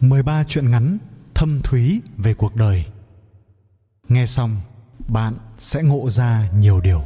[0.00, 0.98] 13 chuyện ngắn
[1.34, 2.84] thâm thúy về cuộc đời.
[4.08, 4.56] Nghe xong,
[5.08, 7.02] bạn sẽ ngộ ra nhiều điều.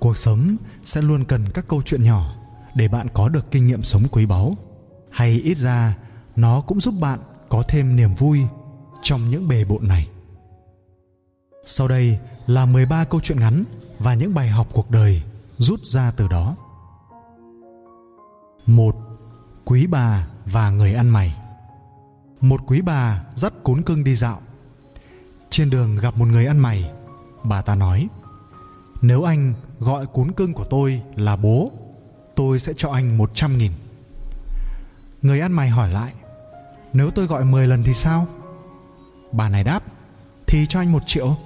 [0.00, 2.34] Cuộc sống sẽ luôn cần các câu chuyện nhỏ
[2.74, 4.54] để bạn có được kinh nghiệm sống quý báu,
[5.10, 5.96] hay ít ra
[6.36, 8.40] nó cũng giúp bạn có thêm niềm vui
[9.02, 10.08] trong những bề bộn này.
[11.64, 13.64] Sau đây là 13 câu chuyện ngắn
[13.98, 15.22] và những bài học cuộc đời
[15.58, 16.56] rút ra từ đó.
[18.66, 18.96] 1.
[19.64, 21.36] Quý bà và người ăn mày.
[22.40, 24.40] Một quý bà dắt cún cưng đi dạo.
[25.50, 26.90] Trên đường gặp một người ăn mày.
[27.42, 28.08] Bà ta nói,
[29.02, 31.72] nếu anh gọi cún cưng của tôi là bố,
[32.34, 33.72] tôi sẽ cho anh một trăm nghìn.
[35.22, 36.12] Người ăn mày hỏi lại,
[36.92, 38.26] nếu tôi gọi mười lần thì sao?
[39.32, 39.82] Bà này đáp,
[40.46, 41.36] thì cho anh một triệu.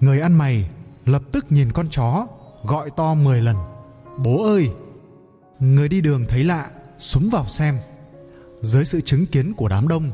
[0.00, 0.70] Người ăn mày
[1.04, 2.26] lập tức nhìn con chó,
[2.64, 3.56] gọi to mười lần,
[4.18, 4.70] bố ơi!
[5.60, 7.78] Người đi đường thấy lạ, súng vào xem
[8.60, 10.10] dưới sự chứng kiến của đám đông,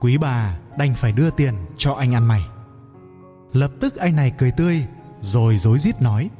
[0.00, 2.42] quý bà đành phải đưa tiền cho anh ăn mày.
[3.52, 4.86] Lập tức anh này cười tươi,
[5.20, 6.30] rồi rối rít nói,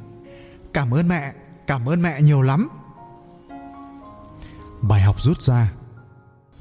[0.73, 1.33] cảm ơn mẹ,
[1.67, 2.69] cảm ơn mẹ nhiều lắm.
[4.81, 5.71] Bài học rút ra.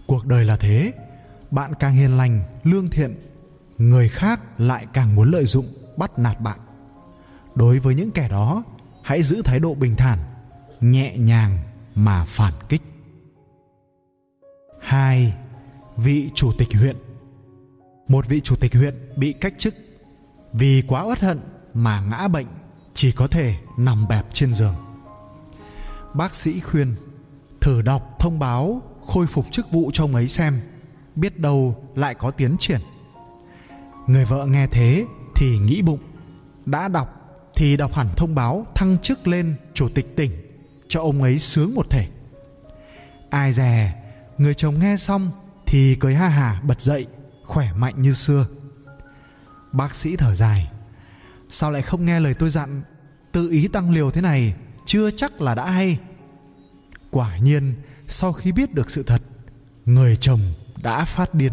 [0.07, 0.93] Cuộc đời là thế,
[1.51, 3.15] bạn càng hiền lành, lương thiện,
[3.79, 6.59] người khác lại càng muốn lợi dụng, bắt nạt bạn.
[7.55, 8.63] Đối với những kẻ đó,
[9.03, 10.19] hãy giữ thái độ bình thản,
[10.81, 11.59] nhẹ nhàng
[11.95, 12.83] mà phản kích.
[14.93, 15.35] 2.
[15.97, 16.97] Vị chủ tịch huyện
[18.09, 19.75] Một vị chủ tịch huyện bị cách chức
[20.53, 21.41] vì quá uất hận
[21.75, 22.47] mà ngã bệnh,
[22.95, 24.75] chỉ có thể nằm bẹp trên giường.
[26.15, 26.95] Bác sĩ khuyên
[27.61, 30.61] thử đọc thông báo, khôi phục chức vụ cho ông ấy xem,
[31.17, 32.81] biết đâu lại có tiến triển.
[34.07, 35.07] Người vợ nghe thế
[35.37, 36.01] thì nghĩ bụng,
[36.67, 37.09] đã đọc
[37.55, 40.31] thì đọc hẳn thông báo thăng chức lên chủ tịch tỉnh
[40.89, 42.07] cho ông ấy sướng một thể.
[43.31, 44.02] Ai dè
[44.43, 45.31] người chồng nghe xong
[45.67, 47.07] thì cười ha hả bật dậy,
[47.45, 48.47] khỏe mạnh như xưa.
[49.73, 50.71] Bác sĩ thở dài,
[51.51, 52.83] sao lại không nghe lời tôi dặn?
[53.33, 54.55] Tự ý tăng liều thế này,
[54.87, 55.99] chưa chắc là đã hay.
[57.11, 57.75] Quả nhiên,
[58.09, 59.23] sau khi biết được sự thật,
[59.87, 60.41] người chồng
[60.83, 61.53] đã phát điên.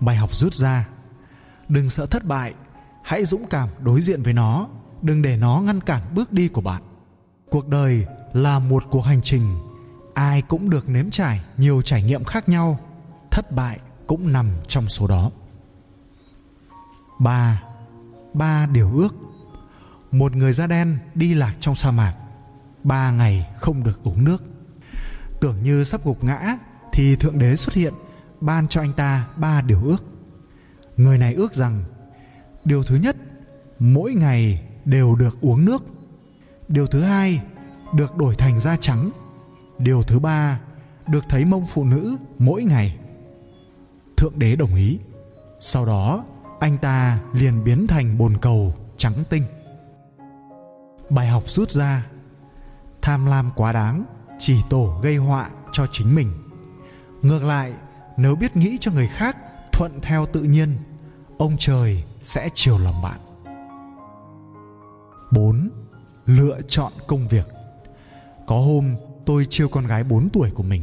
[0.00, 0.88] Bài học rút ra,
[1.68, 2.54] đừng sợ thất bại,
[3.04, 4.68] hãy dũng cảm đối diện với nó,
[5.02, 6.82] đừng để nó ngăn cản bước đi của bạn.
[7.50, 9.58] Cuộc đời là một cuộc hành trình
[10.16, 12.78] ai cũng được nếm trải nhiều trải nghiệm khác nhau,
[13.30, 15.30] thất bại cũng nằm trong số đó.
[17.18, 17.62] Ba
[18.34, 19.14] ba điều ước.
[20.12, 22.14] Một người da đen đi lạc trong sa mạc,
[22.84, 24.44] ba ngày không được uống nước.
[25.40, 26.56] Tưởng như sắp gục ngã
[26.92, 27.94] thì thượng đế xuất hiện,
[28.40, 30.04] ban cho anh ta ba điều ước.
[30.96, 31.84] Người này ước rằng,
[32.64, 33.16] điều thứ nhất,
[33.78, 35.84] mỗi ngày đều được uống nước.
[36.68, 37.40] Điều thứ hai,
[37.94, 39.10] được đổi thành da trắng
[39.78, 40.60] điều thứ ba,
[41.06, 42.96] được thấy mông phụ nữ mỗi ngày.
[44.16, 44.98] Thượng đế đồng ý.
[45.58, 46.24] Sau đó,
[46.60, 49.42] anh ta liền biến thành bồn cầu trắng tinh.
[51.10, 52.06] Bài học rút ra.
[53.02, 54.04] Tham lam quá đáng,
[54.38, 56.32] chỉ tổ gây họa cho chính mình.
[57.22, 57.72] Ngược lại,
[58.16, 59.36] nếu biết nghĩ cho người khác,
[59.72, 60.76] thuận theo tự nhiên,
[61.38, 63.20] ông trời sẽ chiều lòng bạn.
[65.30, 65.70] 4.
[66.26, 67.48] Lựa chọn công việc.
[68.46, 70.82] Có hôm tôi chiêu con gái 4 tuổi của mình.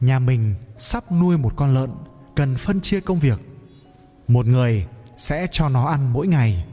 [0.00, 1.90] Nhà mình sắp nuôi một con lợn,
[2.34, 3.40] cần phân chia công việc.
[4.28, 4.86] Một người
[5.16, 6.64] sẽ cho nó ăn mỗi ngày,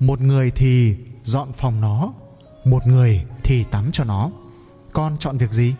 [0.00, 2.12] một người thì dọn phòng nó,
[2.64, 4.30] một người thì tắm cho nó.
[4.92, 5.74] Con chọn việc gì?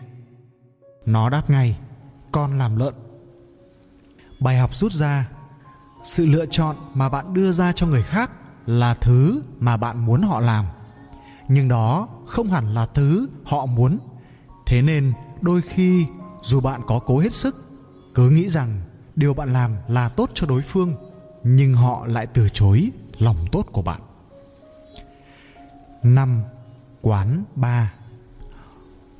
[1.05, 1.77] Nó đáp ngay,
[2.31, 2.93] con làm lợn.
[4.39, 5.29] Bài học rút ra,
[6.03, 8.31] sự lựa chọn mà bạn đưa ra cho người khác
[8.65, 10.65] là thứ mà bạn muốn họ làm
[11.47, 13.97] nhưng đó không hẳn là thứ họ muốn
[14.67, 16.05] thế nên đôi khi
[16.41, 17.55] dù bạn có cố hết sức
[18.15, 18.81] cứ nghĩ rằng
[19.15, 20.95] điều bạn làm là tốt cho đối phương
[21.43, 24.01] nhưng họ lại từ chối lòng tốt của bạn.
[26.03, 26.43] Năm
[27.01, 27.93] Quán ba.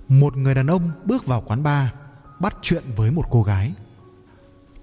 [0.07, 1.87] Một người đàn ông bước vào quán bar
[2.39, 3.73] Bắt chuyện với một cô gái.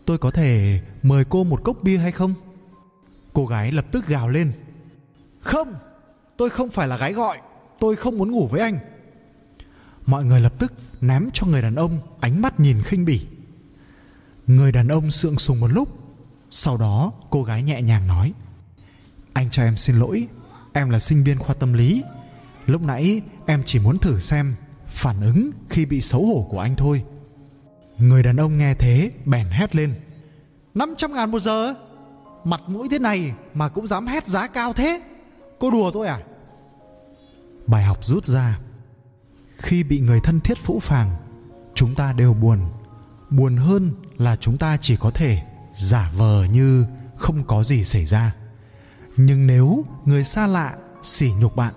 [0.05, 2.35] Tôi có thể mời cô một cốc bia hay không?
[3.33, 4.53] Cô gái lập tức gào lên.
[5.41, 5.75] Không,
[6.37, 7.39] tôi không phải là gái gọi
[7.79, 8.79] Tôi không muốn ngủ với anh
[10.07, 13.27] mọi người lập tức ném cho người đàn ông ánh mắt nhìn khinh bỉ.
[14.47, 15.89] Người đàn ông sượng sùng một lúc,
[16.51, 18.33] sau đó cô gái nhẹ nhàng nói,
[19.33, 20.29] anh cho em xin lỗi,
[20.73, 22.03] em là sinh viên khoa tâm lý.
[22.67, 24.55] Lúc nãy em chỉ muốn thử xem
[24.87, 27.05] phản ứng khi bị xấu hổ của anh thôi.
[27.99, 29.95] Người đàn ông nghe thế bèn hét lên
[30.75, 31.75] 500 ngàn một giờ?
[32.45, 35.01] Mặt mũi thế này mà cũng dám hét giá cao thế?
[35.59, 36.21] Cô đùa tôi à?
[37.67, 38.59] Bài học rút ra
[39.57, 41.17] khi bị người thân thiết phũ phàng,
[41.75, 42.59] chúng ta đều buồn.
[43.31, 45.43] Buồn hơn là chúng ta chỉ có thể
[45.75, 46.87] giả vờ như
[47.17, 48.35] không có gì xảy ra.
[49.17, 51.75] Nhưng nếu người xa lạ sỉ nhục bạn,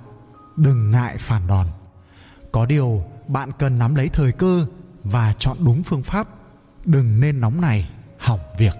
[0.55, 1.67] đừng ngại phản đòn.
[2.51, 4.65] Có điều bạn cần nắm lấy thời cơ
[5.03, 6.27] và chọn đúng phương pháp.
[6.85, 7.89] Đừng nên nóng này
[8.19, 8.73] hỏng việc.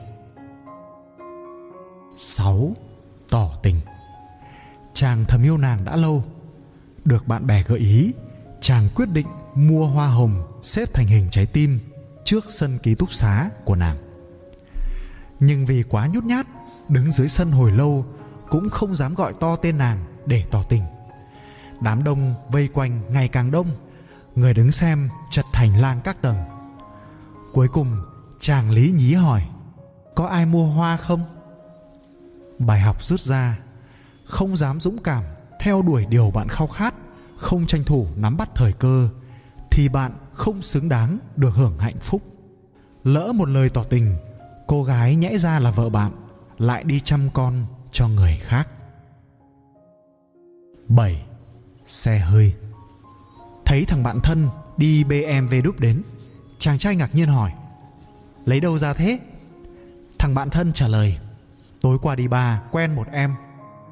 [2.15, 2.71] 6.
[3.29, 3.81] Tỏ tình.
[4.93, 6.23] Chàng thầm yêu nàng đã lâu,
[7.05, 8.13] Được bạn bè gợi ý
[8.61, 11.79] Chàng quyết định mua hoa hồng xếp thành hình trái tim
[12.23, 13.97] trước sân ký túc xá của nàng.
[15.39, 16.47] Nhưng vì quá nhút nhát,
[16.89, 18.05] đứng dưới sân hồi lâu
[18.49, 20.83] cũng không dám gọi to tên nàng để tỏ tình.
[21.81, 23.67] Đám đông vây quanh ngày càng đông,
[24.35, 26.37] người đứng xem chật thành lang các tầng.
[27.53, 27.97] Cuối cùng,
[28.39, 29.41] chàng lý nhí hỏi:
[30.15, 31.25] "Có ai mua hoa không?"
[32.59, 33.57] Bài học rút ra:
[34.25, 35.23] không dám dũng cảm
[35.59, 36.93] theo đuổi điều bạn khao khát,
[37.37, 39.09] không tranh thủ nắm bắt thời cơ,
[39.71, 42.21] thì bạn không xứng đáng được hưởng hạnh phúc.
[43.03, 44.15] Lỡ một lời tỏ tình,
[44.67, 46.11] cô gái nhẽ ra là vợ bạn,
[46.57, 47.53] lại đi chăm con
[47.91, 48.67] cho người khác.
[50.87, 51.25] 7.
[51.85, 52.53] Xe hơi.
[53.65, 54.47] Thấy thằng bạn thân
[54.77, 56.03] đi BMW đúc đến,
[56.59, 57.51] Chàng trai ngạc nhiên hỏi,
[58.45, 59.19] Lấy đâu ra thế?
[60.19, 61.17] Thằng bạn thân trả lời,
[61.81, 63.35] Tối qua đi bà quen một em.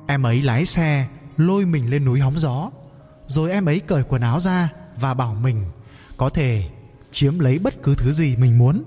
[0.07, 1.07] Em ấy lái xe,
[1.37, 2.71] lôi mình lên núi hóng gió.
[3.27, 5.65] Rồi em ấy cởi quần áo ra Và bảo mình
[6.17, 6.69] có thể
[7.11, 8.83] chiếm lấy bất cứ thứ gì mình muốn,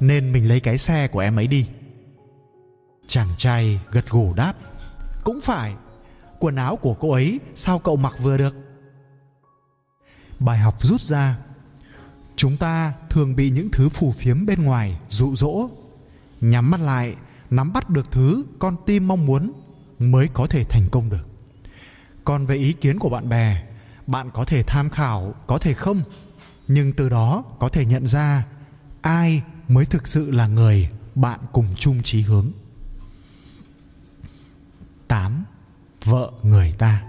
[0.00, 1.66] nên mình lấy cái xe của em ấy đi.
[3.06, 4.54] Chàng trai gật gù đáp,
[5.24, 5.74] cũng phải,
[6.38, 8.56] quần áo của cô ấy sao cậu mặc vừa được?
[10.38, 11.38] Bài học rút ra,
[12.36, 15.68] chúng ta thường bị những thứ phù phiếm bên ngoài dụ dỗ,
[16.40, 17.14] nhắm mắt lại,
[17.50, 19.52] nắm bắt được thứ con tim mong muốn
[19.98, 21.35] mới có thể thành công được
[22.26, 23.62] còn về ý kiến của bạn bè
[24.06, 26.02] bạn có thể tham khảo có thể không
[26.68, 28.46] nhưng từ đó có thể nhận ra
[29.02, 32.50] ai mới thực sự là người bạn cùng chung chí hướng
[35.08, 35.44] 8.
[36.04, 37.02] Vợ người ta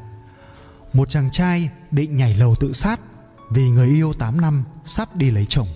[0.94, 3.00] Một chàng trai định nhảy lầu tự sát
[3.50, 5.68] vì người yêu 8 năm sắp đi lấy chồng.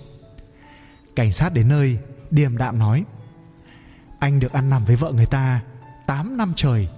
[1.16, 1.98] Cảnh sát đến nơi,
[2.30, 3.04] điềm đạm nói
[4.18, 5.60] Anh được ăn nằm với vợ người ta
[6.06, 6.88] 8 năm trời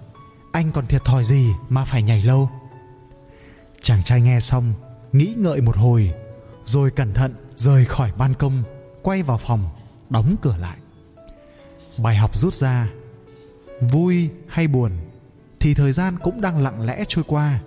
[0.55, 2.51] anh còn thiệt thòi gì mà phải nhảy lâu?
[3.83, 4.73] Chàng trai nghe xong,
[5.15, 6.15] Nghĩ ngợi một hồi,
[6.65, 8.63] rồi cẩn thận rời khỏi ban công,
[9.03, 9.71] quay vào phòng,
[10.11, 10.77] đóng cửa lại.
[11.99, 12.89] Bài học rút ra,
[13.81, 14.93] vui hay buồn
[15.61, 17.61] thì thời gian cũng đang lặng lẽ trôi qua.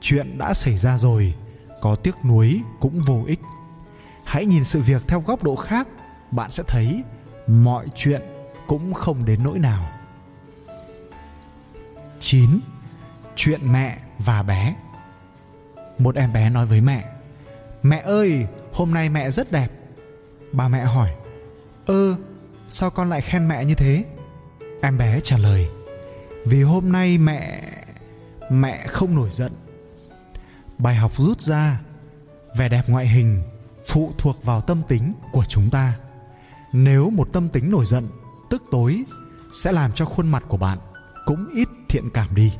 [0.00, 1.34] Chuyện đã xảy ra rồi,
[1.80, 3.40] có tiếc nuối cũng vô ích.
[4.24, 5.88] Hãy nhìn sự việc theo góc độ khác,
[6.30, 7.02] bạn sẽ thấy
[7.46, 8.22] mọi chuyện
[8.66, 9.88] cũng không đến nỗi nào.
[12.30, 12.60] 9.
[13.36, 14.74] Chuyện mẹ và bé
[15.98, 17.04] Một em bé nói với mẹ
[17.82, 19.68] Mẹ ơi, hôm nay mẹ rất đẹp.
[20.52, 21.10] Bà mẹ hỏi,
[21.86, 22.16] ơ,
[22.68, 24.04] sao con lại khen mẹ như thế?
[24.80, 25.68] Em bé trả lời,
[26.44, 27.62] vì hôm nay mẹ...
[28.50, 29.52] mẹ không nổi giận.
[30.78, 31.80] Bài học rút ra,
[32.56, 33.42] vẻ đẹp ngoại hình
[33.86, 35.98] phụ thuộc vào tâm tính của chúng ta.
[36.72, 38.08] Nếu một tâm tính nổi giận,
[38.50, 39.04] tức tối
[39.52, 40.78] sẽ làm cho khuôn mặt của bạn
[41.26, 42.52] cũng ít thiện cảm đi.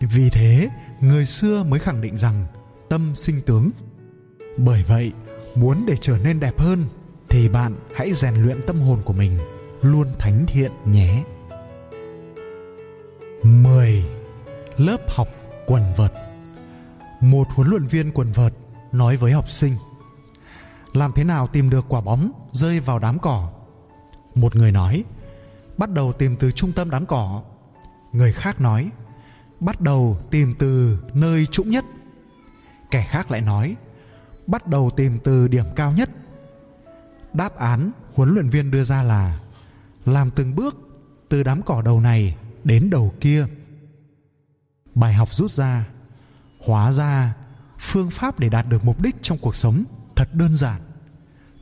[0.00, 0.68] Vì thế,
[1.00, 2.46] người xưa mới khẳng định rằng
[2.88, 3.70] tâm sinh tướng
[4.56, 5.12] bởi vậy
[5.54, 6.84] muốn để trở nên đẹp hơn
[7.28, 9.38] thì bạn hãy rèn luyện tâm hồn của mình
[9.82, 11.22] luôn thánh thiện nhé
[13.42, 14.04] 10.
[14.76, 15.28] Lớp học
[15.66, 16.12] quần vợt
[17.20, 18.52] Một huấn luyện viên quần vợt
[18.92, 19.76] nói với học sinh
[20.92, 23.52] Làm thế nào tìm được quả bóng rơi vào đám cỏ?
[24.34, 25.04] Một người nói
[25.76, 27.42] Bắt đầu tìm từ trung tâm đám cỏ
[28.12, 28.90] Người khác nói,
[29.60, 31.84] Bắt đầu tìm từ nơi trũng nhất.
[32.90, 33.76] Kẻ khác lại nói,
[34.46, 36.10] bắt đầu tìm từ điểm cao nhất.
[37.32, 39.40] Đáp án huấn luyện viên đưa ra là,
[40.04, 40.76] làm từng bước
[41.28, 43.46] từ đám cỏ đầu này đến đầu kia.
[44.94, 45.88] Bài học rút ra,
[46.64, 47.34] hóa ra
[47.80, 49.84] phương pháp để đạt được mục đích trong cuộc sống
[50.16, 50.80] thật đơn giản.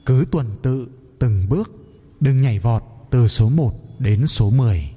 [0.06, 1.70] Cứ tuần tự từng bước,
[2.20, 4.93] đừng nhảy vọt từ số 1 đến số 10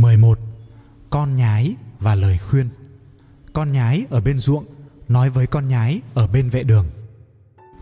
[0.00, 0.38] 11.
[1.10, 2.68] Con nhái và lời khuyên.
[3.52, 4.64] Con nhái ở bên ruộng,
[5.08, 6.86] nói với con nhái ở bên vệ đường.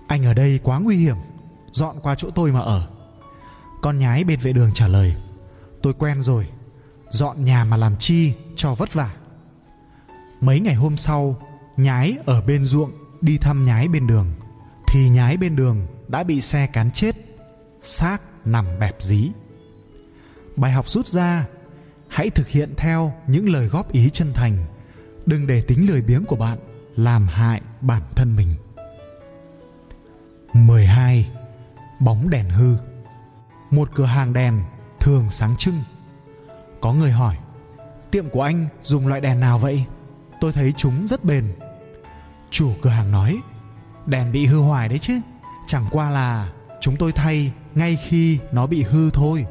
[0.09, 1.17] Anh ở đây quá nguy hiểm,
[1.73, 2.89] dọn qua chỗ tôi mà ở.
[3.83, 5.15] Con nhái bên vệ đường trả lời,
[5.83, 6.47] tôi quen rồi,
[7.11, 9.11] dọn nhà mà làm chi cho vất vả.
[10.41, 11.37] Mấy ngày hôm sau,
[11.77, 12.91] nhái ở bên ruộng
[13.21, 14.33] đi thăm nhái bên đường,
[14.89, 17.17] thì nhái bên đường đã bị xe cán chết,
[17.83, 19.31] xác nằm bẹp dí.
[20.57, 21.47] Bài học rút ra
[22.15, 24.57] hãy thực hiện theo những lời góp ý chân thành.
[25.27, 26.59] Đừng để tính lười biếng của bạn
[26.97, 28.55] làm hại bản thân mình.
[30.53, 31.31] 12.
[32.01, 32.77] Bóng đèn hư.
[33.71, 34.63] Một cửa hàng đèn
[35.01, 35.75] thường sáng trưng.
[36.81, 37.37] Có người hỏi,
[38.11, 39.85] Tiệm của anh dùng loại đèn nào vậy?
[40.41, 41.55] Tôi thấy chúng rất bền.
[42.51, 43.39] Chủ cửa hàng nói,
[44.07, 45.21] Đèn bị hư hoài đấy chứ.
[45.67, 49.47] Chẳng qua là chúng tôi thay ngay khi nó bị hư thôi.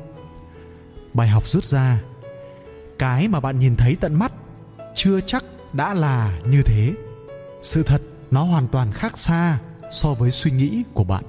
[1.14, 2.02] Bài học rút ra
[3.04, 4.32] cái mà bạn nhìn thấy tận mắt,
[4.96, 5.44] Chưa chắc
[5.74, 6.94] đã là như thế.
[7.64, 9.60] Sự thật, nó hoàn toàn khác xa
[9.92, 11.24] so với suy nghĩ của bạn.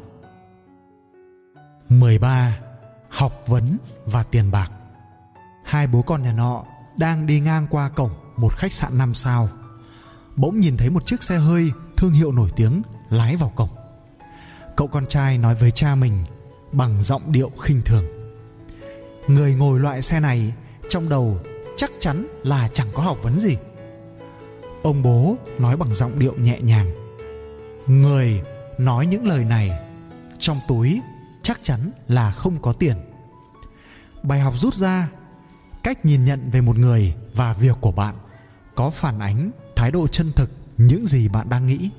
[1.88, 2.58] 13.
[3.08, 3.76] Học vấn
[4.06, 4.70] và tiền bạc.
[5.64, 6.64] Hai bố con nhà nọ
[6.98, 9.48] đang đi ngang qua cổng một khách sạn 5 sao.
[10.36, 13.70] Bỗng nhìn thấy một chiếc xe hơi thương hiệu nổi tiếng lái vào cổng.
[14.76, 16.24] Cậu con trai nói với cha mình
[16.72, 18.04] bằng giọng điệu khinh thường.
[19.28, 20.52] Người ngồi loại xe này
[20.88, 21.40] trong đầu
[21.76, 23.56] chắc chắn là chẳng có học vấn gì.
[24.82, 26.90] Ông bố nói bằng giọng điệu nhẹ nhàng.
[27.86, 28.42] Người
[28.78, 29.70] nói những lời này,
[30.38, 31.00] trong túi
[31.42, 32.96] chắc chắn là không có tiền.
[34.22, 35.08] Bài học rút ra,
[35.82, 38.14] cách nhìn nhận về một người và việc của bạn
[38.74, 41.90] có phản ánh thái độ chân thực những gì bạn đang nghĩ.